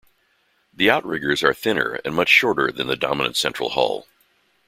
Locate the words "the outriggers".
0.73-1.43